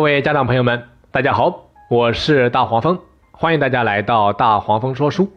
[0.00, 3.00] 各位家长朋友们，大家好，我是大黄蜂，
[3.32, 5.30] 欢迎大家来到大黄蜂说书。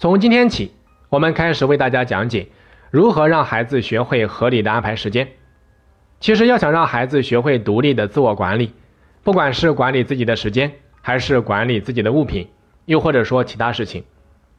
[0.00, 0.74] 从今天起，
[1.10, 2.48] 我们开始为大家讲解
[2.90, 5.28] 如何让孩子学会合理的安排时间。
[6.18, 8.74] 其实，要想让孩子学会独立的自我管理，
[9.22, 12.48] 不管是管理自己的时间，还是管理自己的物品，
[12.86, 14.02] 又或者说其他事情，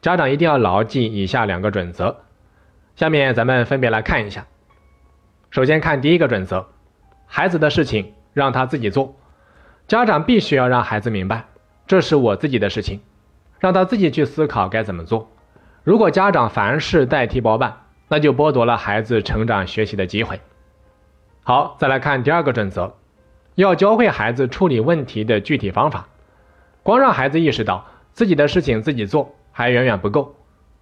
[0.00, 2.22] 家长一定要牢记以下两个准则。
[2.94, 4.46] 下面咱们分别来看一下。
[5.50, 6.66] 首先看第一个准则，
[7.26, 9.14] 孩子的事情让他自己做。
[9.88, 11.44] 家长必须要让孩子明白，
[11.86, 13.00] 这是我自己的事情，
[13.60, 15.30] 让他自己去思考该怎么做。
[15.84, 20.40] 如果家长凡事代替包办，那就剥夺了孩子成长学习的机会。
[21.44, 22.94] 好，再来看第二个准则，
[23.54, 26.08] 要教会孩子处理问题的具体方法。
[26.82, 30.34] 光让孩子意识到自己的事情自己做还远远不够，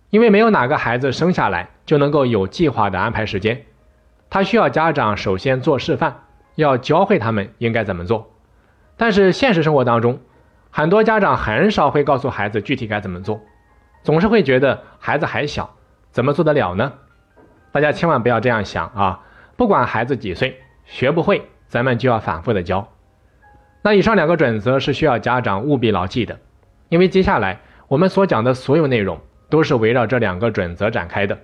[0.09, 3.67] 因为没有哪个孩子生下来就能够有计划的安排时间，
[4.31, 6.23] 他需要家长首先做示范，
[6.55, 8.31] 要教会他们应该怎么做。
[8.97, 10.21] 但是现实生活当中，
[10.71, 13.41] 很多家长很少会告诉孩子具体该怎么做，
[14.03, 15.75] 总是会觉得孩子还小，
[16.11, 16.93] 怎么做得了呢？
[17.73, 19.21] 大家千万不要这样想啊！
[19.57, 22.89] 不管孩子几岁，学不会，咱们就要反复的教。
[23.83, 26.39] 那以上两个准则是需要家长务必牢记的，
[26.89, 29.21] 因为接下来我们所讲的所有内容
[29.51, 31.39] 都是围绕这两个准则展开的。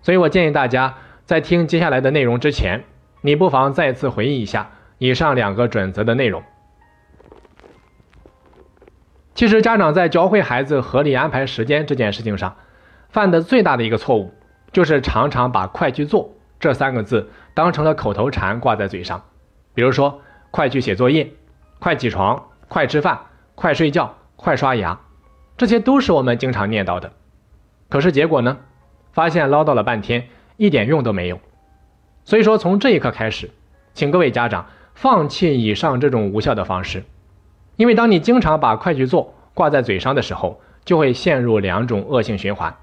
[0.00, 2.84] 所以我建议大家在听接下来的内容之前，
[3.20, 6.42] 你不妨再次回忆一下以上两个准则的内容。
[9.34, 12.54] 其实，家长在教会孩子合理安排时间这件事情上，
[13.08, 14.32] 犯的最大的一个错误，
[14.70, 19.24] 就是常常把“快去做”这三个字当成了口头禅挂在嘴上。
[19.74, 20.20] 比如说，
[20.52, 21.32] 快去写作业，
[21.80, 23.18] 快起床，快吃饭，
[23.56, 25.00] 快睡觉，快刷牙，
[25.56, 27.10] 这些都是我们经常念叨的。
[27.88, 28.58] 可是结果呢？
[29.12, 31.40] 发现唠叨了半天，一点用都没有。
[32.24, 33.50] 所以说，从这一刻开始，
[33.94, 37.04] 请各位家长放弃以上这种无效的方式。
[37.76, 42.74] 因为当你经常把“快去做”挂在嘴上的时候，就会陷入两种恶性循环。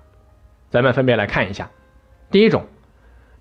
[0.70, 1.69] 咱们分别来看一下。
[2.29, 2.66] 第一种，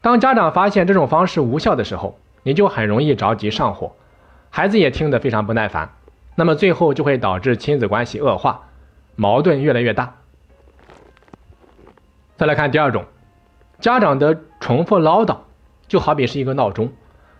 [0.00, 3.92] 当家长发现这种方式无效的时候，你就很容易着急上火，
[4.50, 5.90] 孩子也听得非常不耐烦，
[6.34, 8.68] 那么最后就会导致亲子关系恶化，
[9.16, 10.16] 矛盾越来越大。
[12.36, 13.04] 再来看第二种，
[13.80, 15.36] 家长的重复唠叨，
[15.88, 16.92] 就好比是一个闹钟，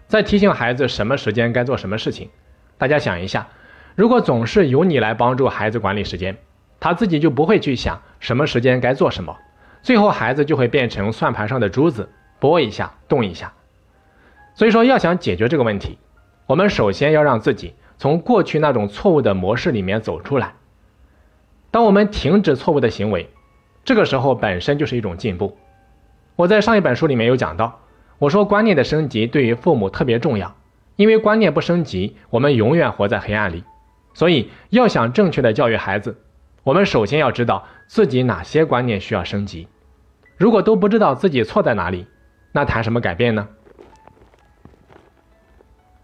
[0.07, 2.29] 在提醒孩子什么时间该做什么事情。
[2.77, 3.47] 大家想一下。
[4.01, 6.39] 如果总是由你来帮助孩子管理时间，
[6.81, 9.37] 他自己就不会去想什么时间该做什么，
[9.83, 13.53] 最后孩子就会变成算盘上的珠子，拨一下动一下。
[14.55, 15.99] 所以说，要想解决这个问题，
[16.47, 20.55] 我们首先要让自己从过去那种错误的模式里面走出来。
[21.71, 23.29] 当我们停止错误的行为，
[23.85, 25.59] 这个时候本身就是一种进步。
[26.37, 27.81] 我在上一本书里面有讲到，
[28.19, 30.57] 我说观念的升级对于父母特别重要，
[30.97, 33.63] 因为观念不升级，我们永远活在黑暗里。
[34.13, 36.19] 所以，要想正确的教育孩子，
[36.65, 39.69] 我们首先要知道自己哪些观念需要升级。
[40.37, 42.07] 如果都不知道自己错在哪里，
[42.53, 43.49] 那谈什么改变呢？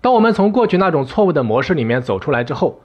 [0.00, 2.80] 当我们从过去那种错误的模式里面走出来之后，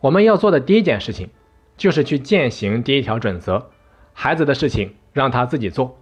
[0.00, 1.30] 我们要做的第一件事情，
[1.76, 3.70] 就是去践行第一条准则：
[4.12, 5.98] 孩子的事情让他自己做。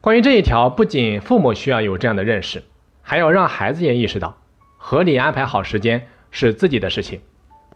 [0.00, 2.64] 关于这一条，不仅父母需要有这样的认识，
[3.02, 4.36] 还要让孩子也意识到，
[4.78, 7.20] 合理安排好时间是自己的事情。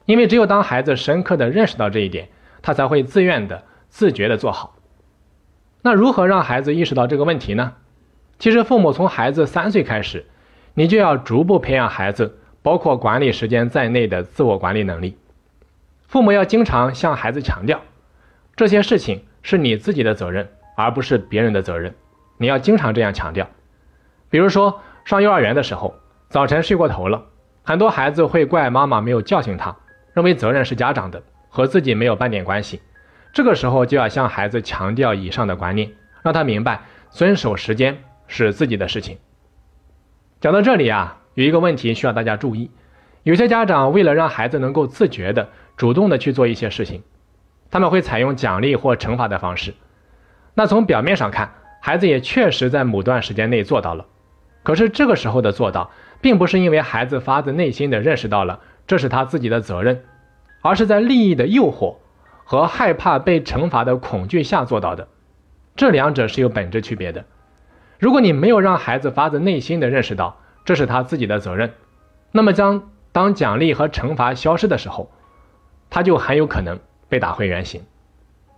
[0.06, 2.28] 因为只有当孩子深刻的认识到这一点，
[2.62, 4.76] 他才会自愿的、自觉的做好。
[5.82, 7.74] 那如何让孩子意识到这个问题呢？
[8.38, 10.26] 其实，父母从孩子三岁开始，
[10.74, 15.16] 你就要逐步培养孩子，包括管理时间在内的自我管理能力。
[16.06, 17.80] 父母要经常向孩子强调，
[18.56, 21.94] 这些事情是你自己的责任，而不是别人的责任。
[22.38, 23.46] 你要经常这样强调。
[24.28, 25.94] 比如说，上幼儿园的时候，
[26.28, 27.26] 早晨睡过头了，
[27.62, 29.76] 很多孩子会怪妈妈没有叫醒他。
[30.14, 32.80] 认为责任是家长的，和自己没有半点关系。
[33.32, 35.90] 这个时候就要向孩子强调以上的观念，
[36.22, 36.80] 让他明白
[37.10, 37.98] 遵守时间
[38.28, 39.18] 是自己的事情。
[40.40, 42.70] 讲到这里啊，有一个问题需要大家注意：
[43.24, 47.02] 有些家长为了让孩子能够自觉的、主动的去做一些事情，
[47.70, 49.74] 他们会采用奖励或惩罚的方式。
[50.54, 54.06] 那从表面上看，孩子也确实在某段时间内做到了。
[54.62, 55.90] 可是这个时候的做到，
[56.20, 58.60] 并不是因为孩子发自内心的认识到了。
[58.86, 60.04] 这是他自己的责任，
[60.64, 61.96] 而是在利益的诱惑
[62.42, 65.08] 和害怕被惩罚的恐惧下做到的，
[65.76, 67.26] 这两者是有本质区别的。
[67.98, 71.74] 如果你没有让孩子发自内心的认识到这是他自己的责任，
[72.32, 75.10] 那么将当奖励和惩罚消失的时候，
[75.90, 76.80] 他就很有可能
[77.10, 77.82] 被打回原形。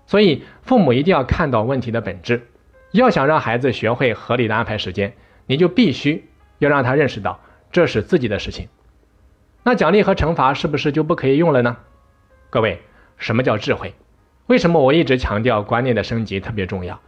[0.07, 2.47] 所以，父母一定要看到问题的本质。
[2.93, 5.15] 要想让孩子学会合理的安排时间，
[5.47, 6.31] 你就必须
[6.61, 7.41] 要让他认识到
[7.73, 8.69] 这是自己的事情。
[9.65, 11.77] 那奖励和惩罚是不是就不可以用了呢？
[12.49, 12.81] 各位，
[13.17, 13.95] 什么叫智慧？
[14.47, 17.01] 为什么我一直强调观念的升级特别重要？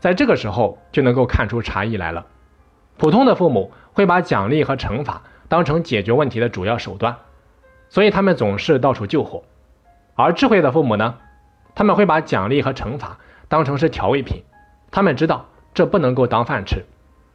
[0.00, 2.26] 在这个时候就能够看出差异来了。
[2.98, 7.16] 普通的父母会把奖励和惩罚当成解决问题的主要手段，
[7.88, 9.44] 所以他们总是到处救火；
[10.16, 11.18] 而智慧的父母呢，
[11.74, 14.42] 他们会把奖励和惩罚当成是调味品，
[14.90, 16.84] 他们知道这不能够当饭吃，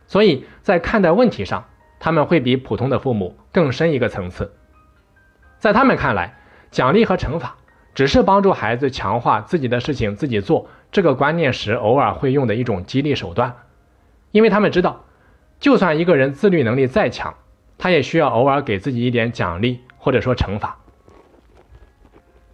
[0.08, 1.66] 所以在看待问题上，
[2.00, 4.54] 他们会比普通的父母更深一个层次。
[5.58, 6.36] 在他们看来，
[6.76, 7.56] 奖励和惩罚
[7.94, 13.56] 只是帮助孩子强化自己的事情自己做这个观念时偶尔会用的一种激励手段，
[14.32, 15.06] 因为他们知道，
[15.58, 17.34] 就算一个人自律能力再强，
[17.78, 20.78] 他也需要偶尔给自己一点奖励或者说惩罚。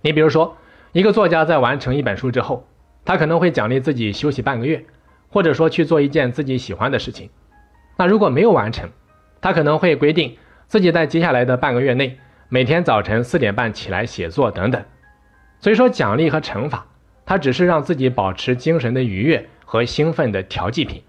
[0.04, 0.56] 你比如说，
[0.92, 2.68] 一个作家在完成一本书之后，
[3.04, 4.86] 他可能会奖励自己休息半个月，
[5.32, 7.32] 或者说去做一件自己喜欢的事情。
[7.98, 8.88] 那如果没有完成，
[9.42, 10.38] 他可能会规定
[10.68, 12.20] 自己在接下来的半个月内。
[12.54, 14.84] 每天早晨四点半起来写作等等，
[15.62, 16.86] 所以说奖励和惩罚，
[17.26, 21.02] 它只是让自己保持精神的愉悦和兴奋的调剂品。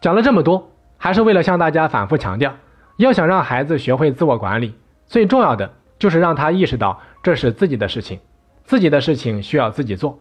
[0.00, 2.56] 讲了这么多，还是为了向大家反复强调，
[2.96, 4.74] 要想让孩子学会自我管理，
[5.06, 8.18] 最重要的就是让他意识到这是自己的事情，
[8.64, 10.18] 自己的事情需要自己做。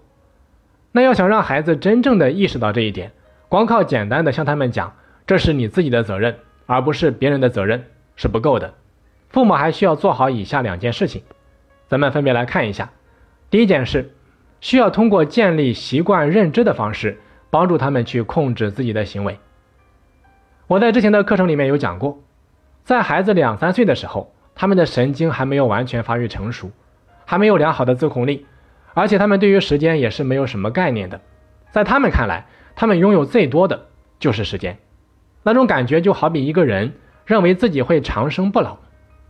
[0.92, 3.12] 那要想让孩子真正的意识到这一点，
[3.48, 4.94] 光靠简单的向他们讲
[5.26, 6.38] 这是你自己的责任，
[6.68, 7.84] 而不是别人的责任
[8.16, 8.72] 是不够的。
[9.30, 11.22] 父母还需要做好以下两件事情，
[11.88, 12.90] 咱们分别来看一下。
[13.50, 14.14] 第一件事，
[14.60, 19.40] 需要通过建立习惯认知的方式，帮助他们去控制自己的行为。
[20.68, 22.20] 我在之前的课程里面有讲过，
[22.84, 26.72] 在孩子两三岁的时候，他们的神经还没有完全发育成熟，
[27.26, 28.48] 还没有良好的自控力，
[28.96, 31.22] 而且他们对于时间也是没有什么概念的。
[31.72, 33.88] 在他们看来，他们拥有最多的
[34.20, 34.80] 就是时间，
[35.44, 36.94] 那种感觉就好比一个人
[37.26, 38.78] 认为自己会长生不老。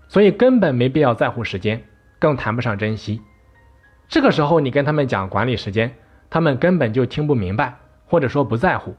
[0.09, 1.81] 所以根本没必要在乎时间，
[2.19, 3.21] 更谈不上珍惜。
[4.09, 5.95] 这个时候你跟他们讲管理时间，
[6.29, 8.97] 他们根本就听不明白，或者说不在乎。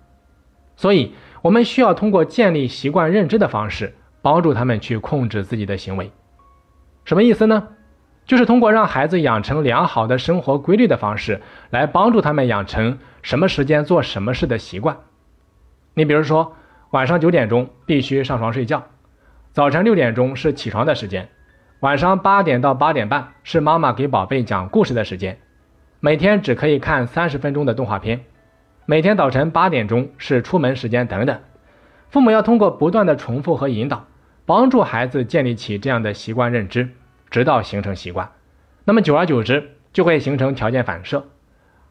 [0.77, 1.12] 所以
[1.43, 6.11] 我们需要通过建立习惯认知的方式，帮助他们去控制自己的行为。
[7.05, 7.69] 什么意思呢？
[8.25, 11.41] 就是通过让孩子养成良好的生活规律的方式，
[11.71, 14.97] 来帮助他们养成什么时间做什么事的习惯。
[15.95, 16.55] 你比如说，
[16.91, 18.85] 晚上九点钟必须上床睡觉。
[19.52, 21.29] 早晨六点钟是起床的时间，
[21.81, 25.37] 晚上八点到八点半是妈妈给宝贝讲故事的时间，
[25.99, 28.20] 每天只可以看三十分钟的动画片，
[28.87, 31.37] 每天早晨八点钟是出门时间等等。
[32.11, 34.06] 父母要通过不断的重复和引导，
[34.47, 36.88] 帮助孩子建立起这样的习惯认知，
[37.29, 38.31] 直到形成习惯。
[38.85, 41.26] 那么久而久之就会形成条件反射，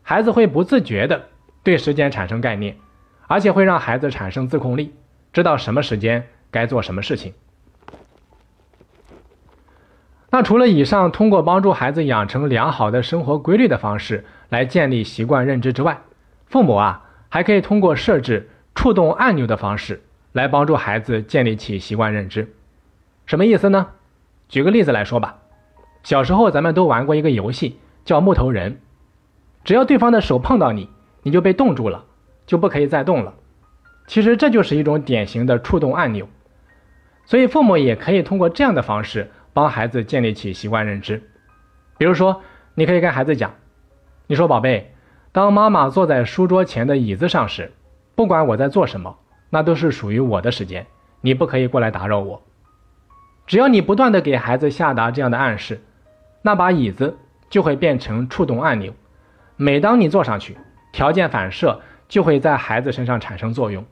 [0.02, 1.26] 孩子会不自觉的
[1.62, 2.78] 对时间产生概念，
[3.28, 4.94] 而且会让孩子产生自控力，
[5.34, 7.34] 知道什么时间该做什么事情。
[10.32, 16.02] 那除了以上通过帮助孩子养成良好的生活规律的方式来建立习惯认知之外，
[16.46, 22.54] 父母啊还可以通过设置触动按钮的方式来帮助孩子建立起习惯认知。
[23.26, 23.88] 什么意思呢？
[24.48, 25.38] 举个例子来说吧，
[26.04, 28.80] 小时候咱们都玩过一个游戏叫木头人，
[29.64, 30.90] 只要对方的手碰到你，
[31.24, 32.06] 你就被冻住了，
[32.46, 33.34] 就不可以再动了。
[34.06, 36.28] 其实这就是一种典型的触动按钮，
[37.26, 39.32] 所以父母也可以通过这样的方式。
[39.54, 41.22] 帮孩子建立起习惯认知，
[41.98, 42.42] 比如说，
[42.76, 43.54] 你可以跟孩子讲，
[44.28, 44.94] 你说宝贝，
[45.32, 47.72] 当妈妈坐在书桌前的椅子上时，
[48.16, 49.18] 不管我在做什么，
[49.50, 50.86] 那都是属于我的时间，
[51.22, 52.42] 你不可以过来打扰我。
[53.48, 55.82] 只要你不断的给孩子下达这样的暗示，
[56.42, 57.18] 那把椅子
[57.50, 58.94] 就会变成触动按钮，
[59.56, 60.58] 每当你坐上去，
[60.92, 63.84] 条件反射就会在孩子身上产生作用，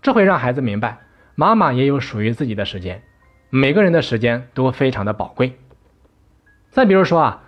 [0.00, 0.98] 这会让孩子明白，
[1.34, 3.02] 妈妈也有属于自己的时间。
[3.50, 5.58] 每个人的时间都非常的宝贵。
[6.70, 7.42] 再比如说啊，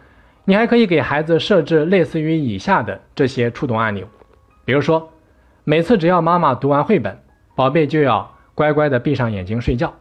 [0.45, 4.09] 你还可以给孩子设置类似于以下的这些触动按钮，
[4.65, 5.13] 比如说，
[5.63, 7.17] 每次只要妈妈读完绘本，
[7.55, 9.95] 宝贝就要乖乖的闭上眼睛睡觉。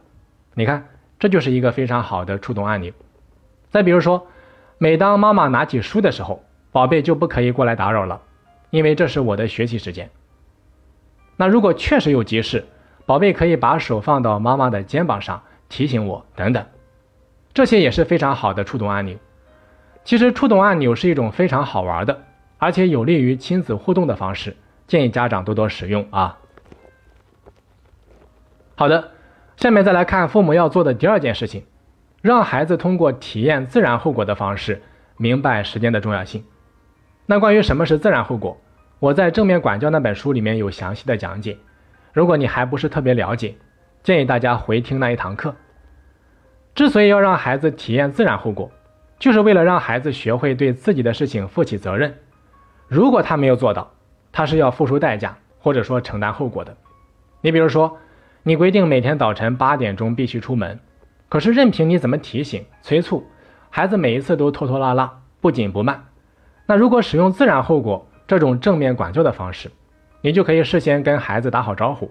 [0.54, 0.88] 你看，
[1.20, 2.92] 这就是一个非常好的触动按钮。
[3.70, 4.26] 再比如说，
[4.78, 6.42] 每当妈妈拿起书的时候，
[6.72, 8.20] 宝贝就不可以过来打扰了，
[8.70, 10.10] 因为这是我的学习时间。
[11.36, 12.66] 那如果确实有急事，
[13.06, 15.40] 宝贝可以把手放到妈妈的肩膀上。
[15.72, 16.66] 提醒我等等，
[17.54, 19.16] 这些也是非常好的触动按钮。
[20.04, 22.24] 其实触动按钮是一种非常好玩的，
[22.58, 24.54] 而且有利于亲子互动的方式，
[24.86, 26.38] 建议家长多多使用啊。
[28.74, 29.12] 好的，
[29.56, 31.64] 下面再来看父母要做的第二件事情，
[32.20, 34.82] 让孩子通过体验自然后果的方式，
[35.16, 36.44] 明白时间的重要性。
[37.24, 38.60] 那关于什么是自然后果，
[38.98, 41.56] 我在正面管教那本书里面有详细的讲解。
[42.12, 43.54] 如果你还不是特别了解，
[44.02, 45.54] 建议大家回听那一堂课。
[46.74, 48.70] 之所以要让孩子体验自然后果，
[49.18, 52.18] 就是为了让孩子学会对自己的事情负起责任。
[52.88, 53.92] 如果他没有做到，
[54.32, 56.76] 他是要付出代价，或者说承担后果的。
[57.40, 57.98] 你比如说，
[58.42, 60.80] 你规定每天早晨八点钟必须出门，
[61.28, 63.24] 可是任凭你怎么提醒、催促，
[63.70, 66.06] 孩子每一次都拖拖拉拉、不紧不慢。
[66.66, 69.70] 那如果使用自然后果这种正面管教的方式，
[70.22, 72.10] 你就可以事先跟孩子打好招呼：“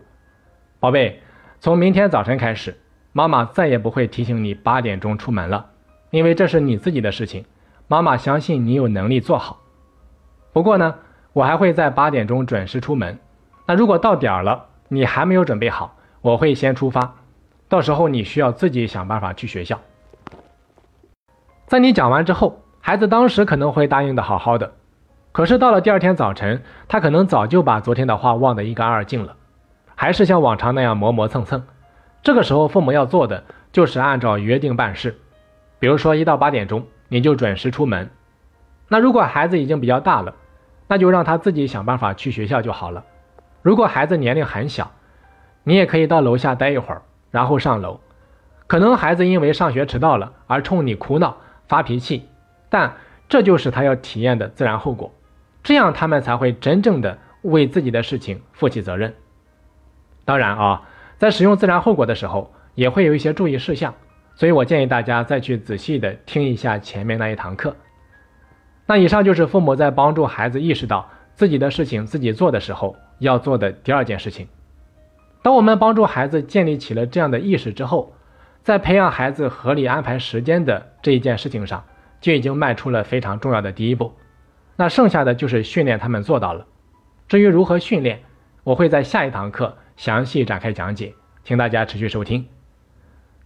[0.79, 1.21] 宝贝，
[1.61, 2.75] 从明天早晨开始。”
[3.13, 5.65] 妈妈再也不会提醒你八点钟出门了，
[6.09, 7.45] 因为这是你自己的事情。
[7.87, 9.59] 妈妈相信你有能力做好。
[10.53, 10.95] 不过呢，
[11.33, 13.19] 我还会在八点钟准时出门。
[13.67, 17.15] 那如果到点了，你还没有准备好，我会先出发。
[17.67, 19.77] 到时候你需要自己想办法去学校。
[21.67, 24.71] 在你讲完之后，孩子当时可能会答应的好好的，
[25.33, 29.35] 可是到了第二天早晨，他可能早就把昨天的话忘得一干二净了，
[30.01, 31.61] 还是像往常那样磨磨蹭蹭。
[32.23, 35.19] 这个时候，父母要做的就是按照约定办事。
[35.77, 38.09] 比如说，一到八点钟你就准时出门。
[38.87, 40.33] 那如果孩子已经比较大了，
[40.87, 43.05] 那就让他自己想办法去学校就好了。
[43.61, 44.91] 如果孩子年龄很小，
[45.63, 47.99] 你也可以到楼下待一会儿，然后上楼。
[48.65, 52.27] 可能孩子因为上学迟到了而冲你哭闹发脾气，
[52.71, 52.95] 但
[53.29, 55.13] 这就是他要体验的自然后果。
[55.61, 59.13] 这样他们才会真正的为自己的事情负起责任。
[60.31, 60.81] 当然啊。
[61.17, 63.93] 在使用自然后果的时候，也会有一些注意事项，
[64.33, 67.75] 所以我建议大家再去仔细的听一下前面那一堂课。
[68.85, 74.47] 那以上就是父母在帮助孩子意识到自己的事情自己做的时候要做的第二件事情。
[75.41, 78.13] 当我们帮助孩子建立起了这样的意识之后，
[78.63, 81.83] 在培养孩子合理安排时间的这一件事情上，
[82.21, 84.13] 就已经迈出了非常重要的第一步。
[84.77, 86.65] 那剩下的就是训练他们做到了。
[87.27, 88.21] 至于如何训练，
[88.63, 89.77] 我会在下一堂课。
[89.97, 92.47] 详细展开讲解，请大家持续收听。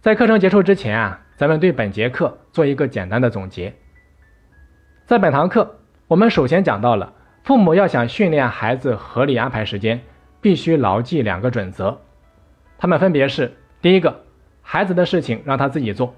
[0.00, 3.74] 在课程结束之前啊，咱们对本节课做一个简单的总结。
[5.04, 7.12] 在本堂课，我们首先讲到了
[7.42, 10.00] 父母要想训练孩子合理安排时间，
[10.40, 12.00] 必须牢记两个准则。
[12.78, 14.24] 他们分别是：第一个，
[14.62, 16.14] 孩子的事情让他自己做，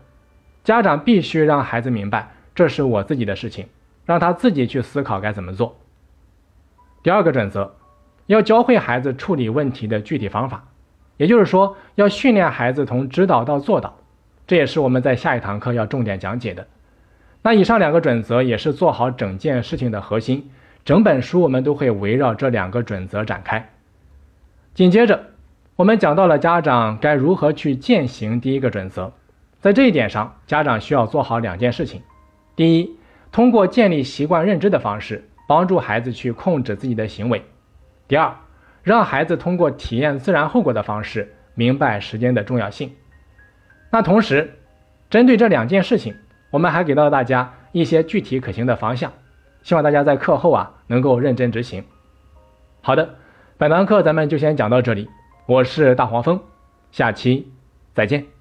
[0.65, 3.69] 家长必须让孩子明白这是我自己的事情，
[4.05, 5.79] 让他自己去思考该怎么做。
[7.03, 7.78] 第二个准则。
[8.29, 10.63] 要教会孩子处理问题的具体方法，
[11.17, 13.97] 也就是说，要训练孩子从指导到做到，
[14.47, 16.67] 这也是我们在下一堂课要重点讲解的。
[17.41, 20.51] 那以上两个准则也是做好整件事情的核心，
[20.85, 23.71] 整本书我们都会围绕这两个准则展开。
[24.75, 25.25] 紧接着，
[25.77, 29.11] 我们讲到了家长该如何去践行第一个准则，
[29.59, 32.03] 在这一点上，家长需要做好两件事情：
[32.55, 32.95] 第一，
[33.33, 37.43] 通过建立习惯认知的方式，帮助孩子去控制自己的行为。
[38.09, 38.35] 第二，
[38.83, 42.95] 让孩子通过体验自然后果的方式，明白时间的重要性。
[43.91, 44.59] 那同时，
[45.11, 46.17] 针对这两件事情，
[46.51, 49.13] 我们还给到大家一些具体可行的方向，
[49.63, 51.85] 希望大家在课后啊能够认真执行。
[52.81, 53.17] 好的，
[53.59, 55.09] 本堂课咱们就先讲到这里，
[55.47, 56.41] 我是大黄蜂，
[56.91, 57.53] 下期
[57.93, 58.38] 再见。